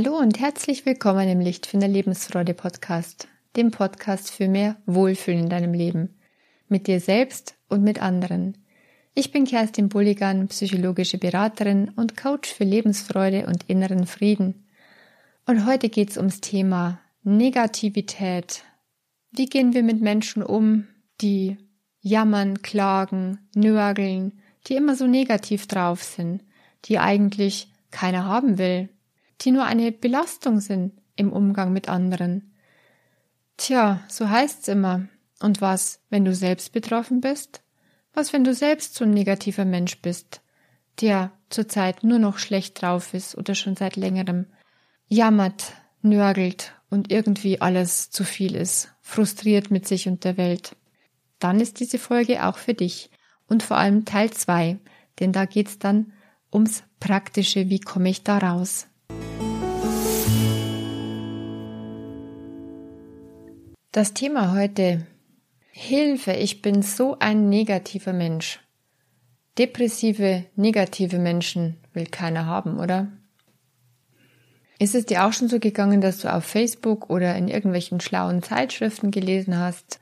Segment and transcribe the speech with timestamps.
[0.00, 5.74] Hallo und herzlich willkommen im Lichtfinder Lebensfreude Podcast, dem Podcast für mehr Wohlfühlen in deinem
[5.74, 6.20] Leben,
[6.68, 8.58] mit dir selbst und mit anderen.
[9.14, 14.68] Ich bin Kerstin Bulligan, psychologische Beraterin und Coach für Lebensfreude und inneren Frieden.
[15.46, 18.62] Und heute geht's ums Thema Negativität.
[19.32, 20.86] Wie gehen wir mit Menschen um,
[21.20, 21.56] die
[22.02, 24.38] jammern, klagen, nörgeln,
[24.68, 26.44] die immer so negativ drauf sind,
[26.84, 28.90] die eigentlich keiner haben will,
[29.40, 32.54] die nur eine Belastung sind im Umgang mit anderen.
[33.56, 35.08] Tja, so heißt's immer.
[35.40, 37.62] Und was, wenn du selbst betroffen bist?
[38.12, 40.40] Was, wenn du selbst so ein negativer Mensch bist,
[41.00, 44.46] der zurzeit nur noch schlecht drauf ist oder schon seit längerem
[45.06, 50.76] jammert, nörgelt und irgendwie alles zu viel ist, frustriert mit sich und der Welt?
[51.38, 53.10] Dann ist diese Folge auch für dich
[53.46, 54.78] und vor allem Teil zwei,
[55.20, 56.12] denn da geht's dann
[56.52, 58.88] ums Praktische, wie komme ich da raus?
[63.90, 65.06] Das Thema heute
[65.70, 68.60] Hilfe, ich bin so ein negativer Mensch.
[69.56, 73.10] Depressive, negative Menschen will keiner haben, oder?
[74.78, 78.42] Ist es dir auch schon so gegangen, dass du auf Facebook oder in irgendwelchen schlauen
[78.42, 80.00] Zeitschriften gelesen hast?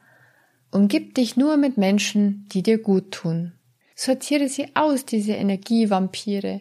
[0.73, 3.53] Umgib dich nur mit Menschen, die dir gut tun.
[3.95, 6.61] Sortiere sie aus, diese Energievampire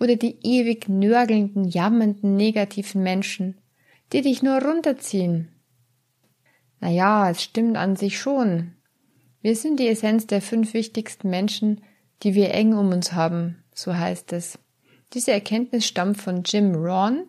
[0.00, 3.56] oder die ewig nörgelnden, jammernden, negativen Menschen,
[4.12, 5.52] die dich nur runterziehen
[6.80, 8.72] naja, es stimmt an sich schon.
[9.40, 11.82] Wir sind die Essenz der fünf wichtigsten Menschen,
[12.22, 14.58] die wir eng um uns haben, so heißt es.
[15.12, 17.26] Diese Erkenntnis stammt von Jim Rohn,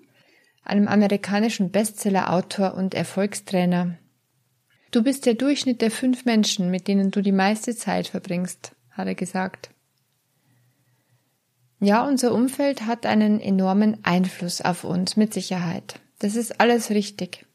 [0.64, 3.98] einem amerikanischen Bestseller-Autor und Erfolgstrainer.
[4.92, 9.08] Du bist der Durchschnitt der fünf Menschen, mit denen du die meiste Zeit verbringst, hat
[9.08, 9.70] er gesagt.
[11.80, 16.00] Ja, unser Umfeld hat einen enormen Einfluss auf uns, mit Sicherheit.
[16.20, 17.47] Das ist alles richtig.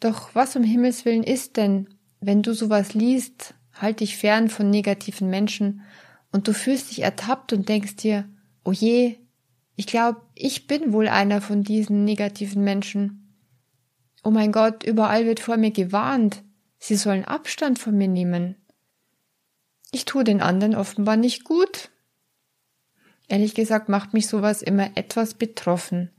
[0.00, 1.88] Doch was um Himmels willen ist denn,
[2.20, 5.82] wenn du sowas liest, halt dich fern von negativen Menschen
[6.32, 8.28] und du fühlst dich ertappt und denkst dir,
[8.64, 9.16] oh je,
[9.76, 13.34] ich glaube, ich bin wohl einer von diesen negativen Menschen.
[14.24, 16.42] Oh mein Gott, überall wird vor mir gewarnt,
[16.78, 18.56] sie sollen Abstand von mir nehmen.
[19.90, 21.90] Ich tue den anderen offenbar nicht gut.
[23.28, 26.10] Ehrlich gesagt macht mich sowas immer etwas betroffen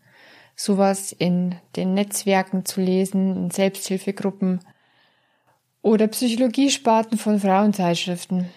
[0.59, 4.59] sowas in den Netzwerken zu lesen, in Selbsthilfegruppen
[5.81, 8.49] oder Psychologiesparten von Frauenzeitschriften,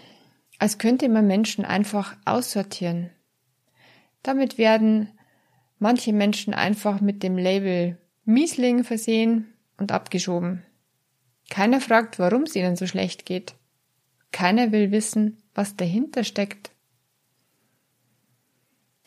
[0.59, 3.11] als könnte man Menschen einfach aussortieren.
[4.25, 5.13] Damit werden
[5.79, 10.65] manche Menschen einfach mit dem Label Miesling versehen und abgeschoben.
[11.51, 13.55] Keiner fragt, warum es ihnen so schlecht geht.
[14.33, 16.72] Keiner will wissen, was dahinter steckt.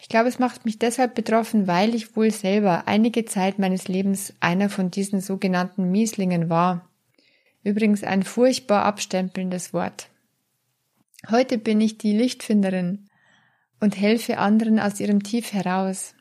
[0.06, 4.36] Ich glaube, es macht mich deshalb betroffen, weil ich wohl selber einige Zeit meines Lebens
[4.40, 6.88] einer von diesen sogenannten Mieslingen war.
[7.64, 10.12] Übrigens ein furchtbar abstempelndes Wort.
[11.32, 13.10] Heute bin ich die Lichtfinderin
[13.80, 16.14] und helfe anderen aus ihrem Tief heraus.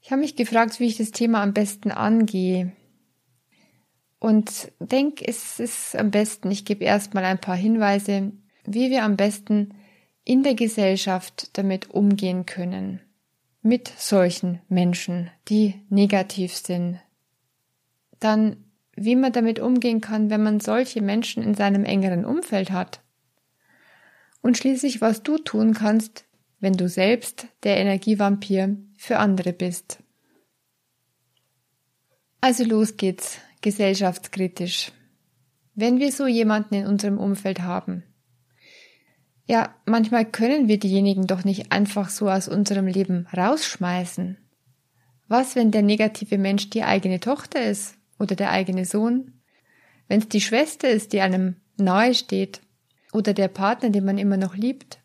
[0.00, 2.76] Ich habe mich gefragt, wie ich das Thema am besten angehe.
[4.20, 8.30] Und denke, es ist am besten, ich gebe erstmal ein paar Hinweise,
[8.64, 9.74] wie wir am besten
[10.28, 13.00] in der Gesellschaft damit umgehen können.
[13.62, 17.00] Mit solchen Menschen, die negativ sind.
[18.20, 23.00] Dann, wie man damit umgehen kann, wenn man solche Menschen in seinem engeren Umfeld hat.
[24.42, 26.26] Und schließlich, was du tun kannst,
[26.60, 30.02] wenn du selbst der Energievampir für andere bist.
[32.42, 34.92] Also los geht's, gesellschaftskritisch.
[35.74, 38.02] Wenn wir so jemanden in unserem Umfeld haben,
[39.48, 44.36] ja, manchmal können wir diejenigen doch nicht einfach so aus unserem Leben rausschmeißen.
[45.26, 49.40] Was, wenn der negative Mensch die eigene Tochter ist oder der eigene Sohn?
[50.06, 52.60] Wenn es die Schwester ist, die einem nahe steht
[53.12, 54.98] oder der Partner, den man immer noch liebt?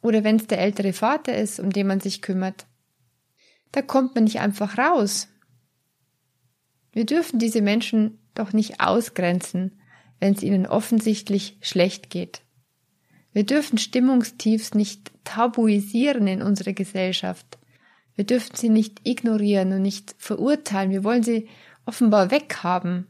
[0.00, 2.66] Oder wenn es der ältere Vater ist, um den man sich kümmert?
[3.72, 5.28] Da kommt man nicht einfach raus.
[6.92, 9.80] Wir dürfen diese Menschen doch nicht ausgrenzen,
[10.20, 12.43] wenn es ihnen offensichtlich schlecht geht.
[13.34, 17.58] Wir dürfen Stimmungstiefs nicht tabuisieren in unserer Gesellschaft.
[18.14, 20.92] Wir dürfen sie nicht ignorieren und nicht verurteilen.
[20.92, 21.48] Wir wollen sie
[21.84, 23.08] offenbar weghaben.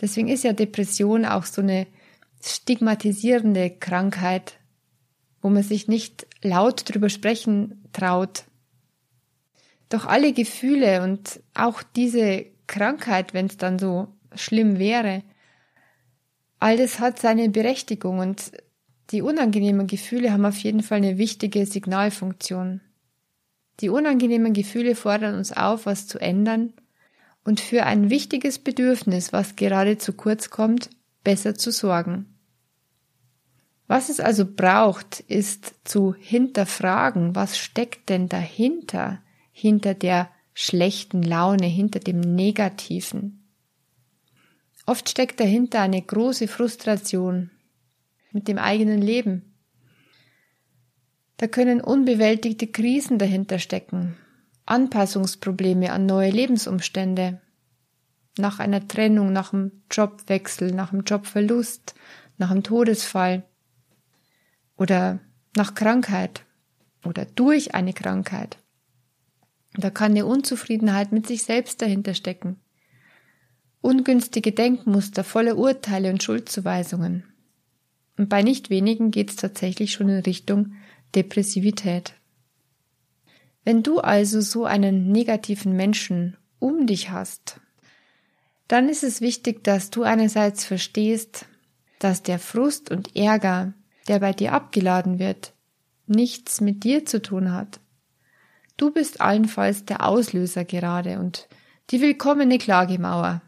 [0.00, 1.86] Deswegen ist ja Depression auch so eine
[2.42, 4.58] stigmatisierende Krankheit,
[5.40, 8.44] wo man sich nicht laut drüber sprechen traut.
[9.88, 15.22] Doch alle Gefühle und auch diese Krankheit, wenn es dann so schlimm wäre,
[16.58, 18.50] alles hat seine Berechtigung und
[19.10, 22.80] die unangenehmen Gefühle haben auf jeden Fall eine wichtige Signalfunktion.
[23.80, 26.72] Die unangenehmen Gefühle fordern uns auf, was zu ändern
[27.44, 30.90] und für ein wichtiges Bedürfnis, was gerade zu kurz kommt,
[31.24, 32.26] besser zu sorgen.
[33.86, 41.66] Was es also braucht, ist zu hinterfragen, was steckt denn dahinter, hinter der schlechten Laune,
[41.66, 43.48] hinter dem Negativen.
[44.84, 47.50] Oft steckt dahinter eine große Frustration
[48.32, 49.54] mit dem eigenen Leben.
[51.36, 54.16] Da können unbewältigte Krisen dahinter stecken,
[54.66, 57.40] Anpassungsprobleme an neue Lebensumstände,
[58.36, 61.94] nach einer Trennung, nach einem Jobwechsel, nach einem Jobverlust,
[62.38, 63.44] nach einem Todesfall
[64.76, 65.20] oder
[65.56, 66.44] nach Krankheit
[67.04, 68.58] oder durch eine Krankheit.
[69.74, 72.60] Da kann eine Unzufriedenheit mit sich selbst dahinter stecken.
[73.80, 77.24] Ungünstige Denkmuster voller Urteile und Schuldzuweisungen.
[78.18, 80.72] Und bei nicht wenigen geht es tatsächlich schon in Richtung
[81.14, 82.14] Depressivität.
[83.64, 87.60] Wenn du also so einen negativen Menschen um dich hast,
[88.66, 91.46] dann ist es wichtig, dass du einerseits verstehst,
[92.00, 93.72] dass der Frust und Ärger,
[94.08, 95.52] der bei dir abgeladen wird,
[96.06, 97.80] nichts mit dir zu tun hat.
[98.76, 101.48] Du bist allenfalls der Auslöser gerade und
[101.90, 103.42] die willkommene Klagemauer.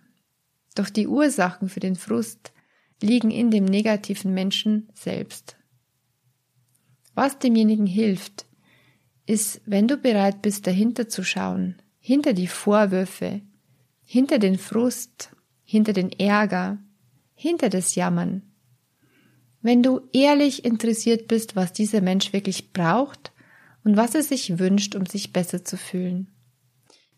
[0.75, 2.53] Doch die Ursachen für den Frust
[3.03, 5.57] liegen in dem negativen Menschen selbst.
[7.15, 8.47] Was demjenigen hilft,
[9.27, 13.43] ist, wenn du bereit bist, dahinter zu schauen, hinter die Vorwürfe,
[14.05, 15.31] hinter den Frust,
[15.63, 16.79] hinter den Ärger,
[17.35, 18.43] hinter das Jammern.
[19.63, 23.33] Wenn du ehrlich interessiert bist, was dieser Mensch wirklich braucht
[23.85, 26.29] und was er sich wünscht, um sich besser zu fühlen.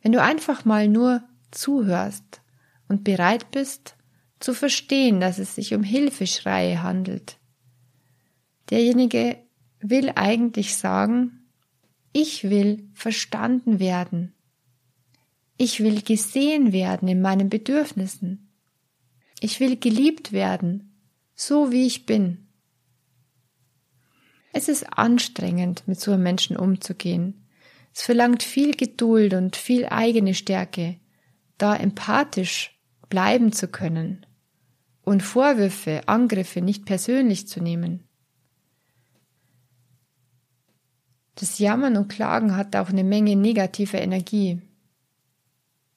[0.03, 2.43] Wenn du einfach mal nur zuhörst
[2.89, 3.97] und bereit bist,
[4.43, 7.39] zu verstehen, dass es sich um Hilfeschreie handelt.
[8.71, 9.37] Derjenige
[9.81, 11.49] will eigentlich sagen,
[12.13, 14.35] ich will verstanden werden.
[15.57, 18.53] Ich will gesehen werden in meinen Bedürfnissen.
[19.41, 21.03] Ich will geliebt werden,
[21.35, 22.49] so wie ich bin.
[24.53, 27.47] Es ist anstrengend, mit so einem Menschen umzugehen.
[27.95, 30.99] Es verlangt viel Geduld und viel eigene Stärke,
[31.59, 32.79] da empathisch
[33.09, 34.27] bleiben zu können
[35.03, 38.05] und Vorwürfe, Angriffe nicht persönlich zu nehmen.
[41.35, 44.61] Das Jammern und Klagen hat auch eine Menge negativer Energie.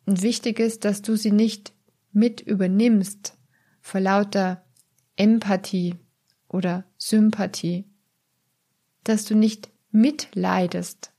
[0.05, 1.73] Und wichtig ist, dass du sie nicht
[2.11, 3.37] mit übernimmst
[3.81, 4.63] vor lauter
[5.17, 5.95] Empathie
[6.47, 7.85] oder Sympathie
[9.05, 11.13] dass du nicht mitleidest,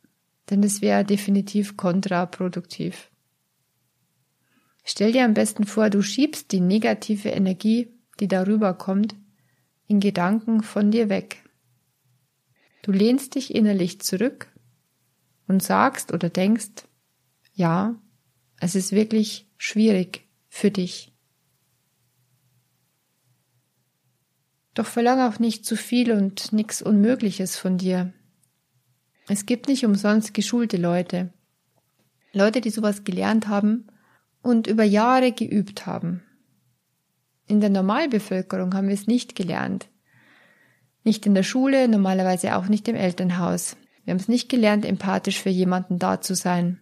[0.51, 3.11] denn es wäre definitiv kontraproduktiv.
[4.89, 9.17] Stell dir am besten vor, du schiebst die negative Energie, die darüber kommt,
[9.89, 11.43] in Gedanken von dir weg.
[12.83, 14.47] Du lehnst dich innerlich zurück
[15.49, 16.87] und sagst oder denkst,
[17.53, 18.01] ja,
[18.61, 21.13] es ist wirklich schwierig für dich.
[24.75, 28.13] Doch verlang auch nicht zu viel und nichts Unmögliches von dir.
[29.27, 31.33] Es gibt nicht umsonst geschulte Leute.
[32.33, 33.89] Leute, die sowas gelernt haben
[34.47, 36.23] und über Jahre geübt haben.
[37.49, 39.89] In der Normalbevölkerung haben wir es nicht gelernt.
[41.03, 43.77] Nicht in der Schule, normalerweise auch nicht im Elternhaus.
[44.05, 46.81] Wir haben es nicht gelernt, empathisch für jemanden da zu sein,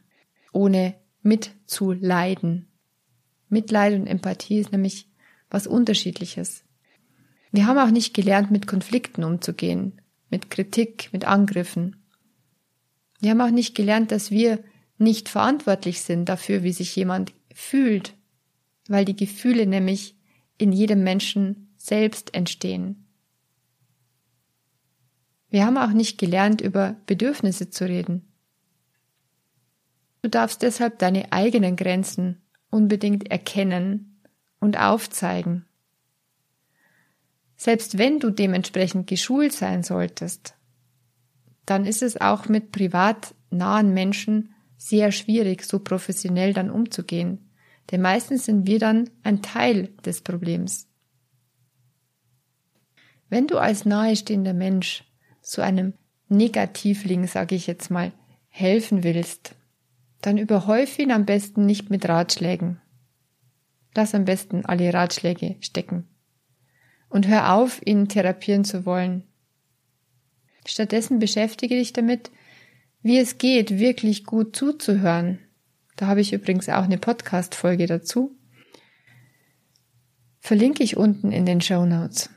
[0.52, 2.68] ohne mitzuleiden.
[3.48, 5.08] Mitleid und Empathie ist nämlich
[5.48, 6.64] was Unterschiedliches.
[7.50, 12.04] Wir haben auch nicht gelernt, mit Konflikten umzugehen, mit Kritik, mit Angriffen.
[13.20, 14.62] Wir haben auch nicht gelernt, dass wir
[14.98, 18.14] nicht verantwortlich sind dafür, wie sich jemand fühlt,
[18.88, 20.14] weil die Gefühle nämlich
[20.58, 23.06] in jedem Menschen selbst entstehen.
[25.48, 28.32] Wir haben auch nicht gelernt, über Bedürfnisse zu reden.
[30.20, 34.20] Du darfst deshalb deine eigenen Grenzen unbedingt erkennen
[34.58, 35.64] und aufzeigen.
[37.56, 40.56] Selbst wenn du dementsprechend geschult sein solltest,
[41.66, 47.43] dann ist es auch mit privat nahen Menschen sehr schwierig, so professionell dann umzugehen.
[47.90, 50.88] Denn meistens sind wir dann ein Teil des Problems.
[53.28, 55.04] Wenn du als nahestehender Mensch
[55.40, 55.94] so einem
[56.28, 58.12] Negativling, sage ich jetzt mal,
[58.48, 59.54] helfen willst,
[60.22, 62.80] dann überhäuf ihn am besten nicht mit Ratschlägen.
[63.94, 66.08] Lass am besten alle Ratschläge stecken
[67.08, 69.22] und hör auf, ihn therapieren zu wollen.
[70.66, 72.30] Stattdessen beschäftige dich damit,
[73.02, 75.38] wie es geht, wirklich gut zuzuhören.
[75.96, 78.36] Da habe ich übrigens auch eine Podcast-Folge dazu.
[80.40, 82.30] Verlinke ich unten in den Show Notes.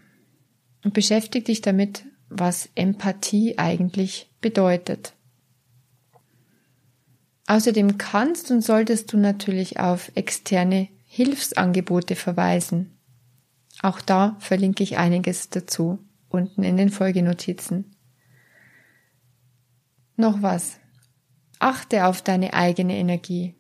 [0.84, 5.14] Und beschäftige dich damit, was Empathie eigentlich bedeutet.
[7.48, 12.98] Außerdem kannst und solltest du natürlich auf externe Hilfsangebote verweisen.
[13.82, 16.00] Auch da verlinke ich einiges dazu
[16.30, 17.96] unten in den Folgenotizen.
[20.16, 20.80] Noch was.
[21.60, 23.56] Achte auf deine eigene Energie.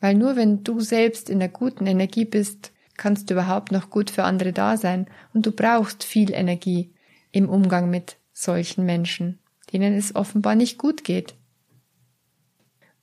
[0.00, 4.10] Weil nur wenn du selbst in der guten Energie bist, kannst du überhaupt noch gut
[4.10, 6.92] für andere da sein und du brauchst viel Energie
[7.32, 9.38] im Umgang mit solchen Menschen,
[9.72, 11.34] denen es offenbar nicht gut geht.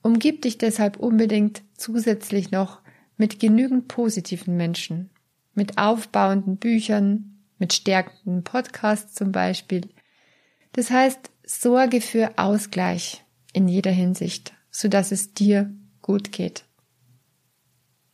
[0.02, 2.82] Umgib dich deshalb unbedingt zusätzlich noch
[3.18, 5.10] mit genügend positiven Menschen,
[5.54, 9.90] mit aufbauenden Büchern, mit stärkenden Podcasts zum Beispiel.
[10.74, 16.66] Das heißt, sorge für Ausgleich in jeder Hinsicht, so dass es dir gut geht.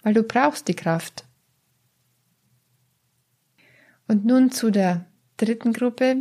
[0.03, 1.25] Weil du brauchst die Kraft.
[4.07, 5.05] Und nun zu der
[5.37, 6.17] dritten Gruppe.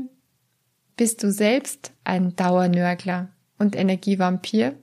[0.97, 4.77] Bist du selbst ein Dauernörgler und Energievampir?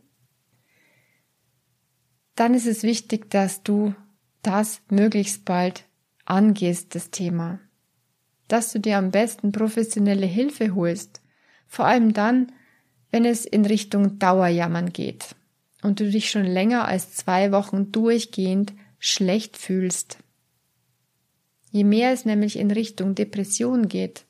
[2.36, 3.96] Dann ist es wichtig, dass du
[4.44, 5.86] das möglichst bald
[6.26, 7.60] angehst, das Thema
[8.54, 11.22] dass du dir am besten professionelle Hilfe holst.
[11.68, 12.52] Vor allem dann,
[13.14, 15.36] wenn es in Richtung Dauerjammern geht
[15.84, 20.18] und du dich schon länger als zwei Wochen durchgehend schlecht fühlst.
[21.70, 24.26] Je mehr es nämlich in Richtung Depression geht,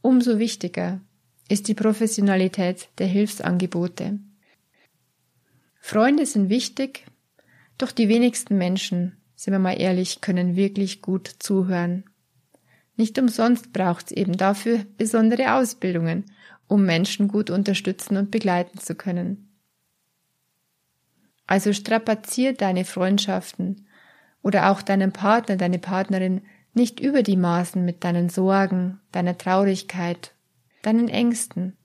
[0.00, 1.02] umso wichtiger
[1.50, 4.18] ist die Professionalität der Hilfsangebote.
[5.78, 7.04] Freunde sind wichtig,
[7.76, 12.04] doch die wenigsten Menschen, sind wir mal ehrlich, können wirklich gut zuhören.
[12.96, 16.24] Nicht umsonst braucht es eben dafür besondere Ausbildungen,
[16.68, 19.48] um Menschen gut unterstützen und begleiten zu können.
[21.46, 23.86] Also strapazier deine Freundschaften
[24.42, 26.42] oder auch deinen Partner, deine Partnerin
[26.74, 30.34] nicht über die Maßen mit deinen Sorgen, deiner Traurigkeit,
[30.82, 31.76] deinen Ängsten.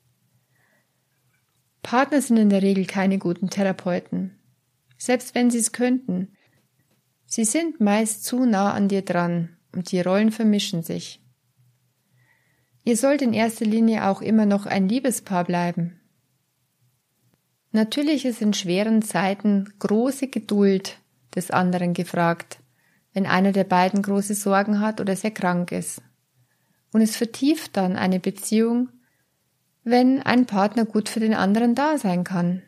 [1.84, 4.38] Partner sind in der Regel keine guten Therapeuten,
[4.98, 6.34] selbst wenn sie es könnten.
[7.26, 11.22] Sie sind meist zu nah an dir dran und die Rollen vermischen sich.
[12.88, 16.00] Ihr sollt in erster Linie auch immer noch ein Liebespaar bleiben.
[17.74, 20.98] Natürlich ist in schweren Zeiten große Geduld
[21.36, 22.60] des anderen gefragt,
[23.12, 26.02] wenn einer der beiden große Sorgen hat oder sehr krank ist.
[26.94, 28.88] Und es vertieft dann eine Beziehung,
[29.84, 32.62] wenn ein Partner gut für den anderen da sein kann,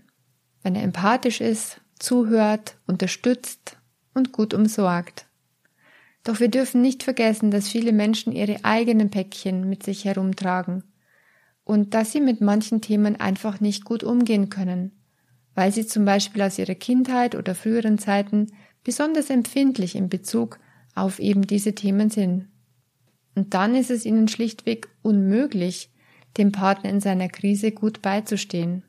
[0.63, 3.77] wenn er empathisch ist, zuhört, unterstützt
[4.13, 5.28] und gut umsorgt.
[6.29, 10.83] Doch wir dürfen nicht vergessen, dass viele Menschen ihre eigenen Päckchen mit sich herumtragen
[11.63, 14.91] und dass sie mit manchen Themen einfach nicht gut umgehen können,
[15.55, 18.51] weil sie zum Beispiel aus ihrer Kindheit oder früheren Zeiten
[18.83, 20.59] besonders empfindlich in Bezug
[20.93, 22.48] auf eben diese Themen sind.
[23.33, 25.89] Und dann ist es ihnen schlichtweg unmöglich,
[26.38, 28.83] dem Partner in seiner Krise gut beizustehen.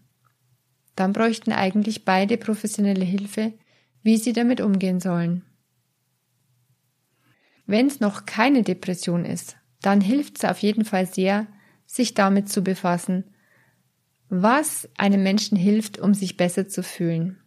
[0.95, 3.55] Dann bräuchten eigentlich beide professionelle Hilfe,
[4.03, 5.43] wie sie damit umgehen sollen.
[7.71, 11.47] Wenn es noch keine Depression ist, dann hilft es auf jeden Fall sehr,
[11.87, 13.23] sich damit zu befassen,
[14.29, 17.39] was einem Menschen hilft, um sich besser zu fühlen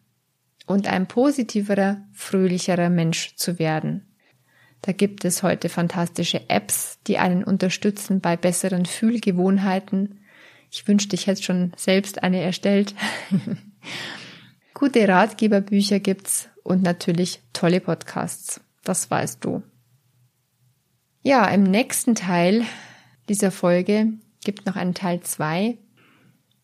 [0.66, 4.16] und ein positiverer, fröhlicherer Mensch zu werden.
[4.82, 10.22] Da gibt es heute fantastische Apps, die einen unterstützen bei besseren Fühlgewohnheiten.
[10.72, 12.96] Ich wünschte, ich hätte schon selbst eine erstellt.
[14.74, 18.62] Gute Ratgeberbücher gibt's und natürlich tolle Podcasts.
[18.86, 19.64] Das weißt du.
[21.26, 22.66] Ja, im nächsten Teil
[23.30, 24.12] dieser Folge
[24.44, 25.78] gibt noch einen Teil zwei.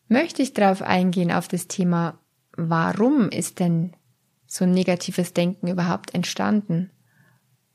[0.06, 2.18] Möchte ich darauf eingehen auf das Thema,
[2.58, 3.96] warum ist denn
[4.46, 6.90] so ein negatives Denken überhaupt entstanden?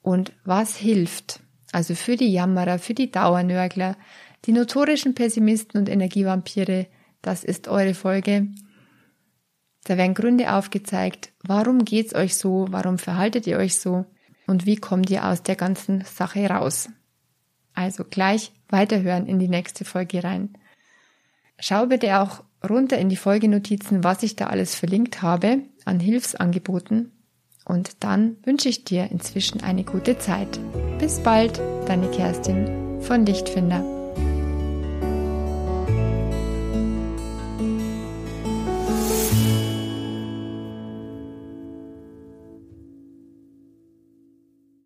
[0.04, 1.40] Und was hilft?
[1.72, 3.98] Also für die Jammerer, für die Dauernörgler,
[4.46, 6.86] die notorischen Pessimisten und Energievampire,
[7.24, 8.50] das ist eure Folge.
[9.86, 14.06] Da werden Gründe aufgezeigt, warum geht's euch so, warum verhaltet ihr euch so
[14.48, 16.90] und wie kommt ihr aus der ganzen Sache raus.
[17.74, 20.58] Also gleich weiterhören in die nächste Folge rein.
[21.60, 27.12] Schau bitte auch runter in die Folgenotizen, was ich da alles verlinkt habe an Hilfsangeboten.
[27.66, 30.60] Und dann wünsche ich dir inzwischen eine gute Zeit.
[31.00, 33.95] Bis bald, deine Kerstin von Lichtfinder.